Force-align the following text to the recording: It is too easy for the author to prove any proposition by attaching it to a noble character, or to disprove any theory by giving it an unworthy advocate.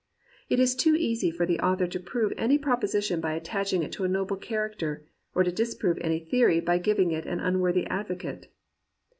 It 0.49 0.59
is 0.59 0.73
too 0.75 0.95
easy 0.95 1.29
for 1.29 1.45
the 1.45 1.59
author 1.59 1.85
to 1.85 1.99
prove 1.99 2.33
any 2.35 2.57
proposition 2.57 3.21
by 3.21 3.33
attaching 3.33 3.83
it 3.83 3.91
to 3.91 4.03
a 4.03 4.07
noble 4.07 4.35
character, 4.35 5.05
or 5.35 5.43
to 5.43 5.51
disprove 5.51 5.99
any 6.01 6.17
theory 6.17 6.59
by 6.59 6.79
giving 6.79 7.11
it 7.11 7.27
an 7.27 7.39
unworthy 7.39 7.85
advocate. 7.85 8.47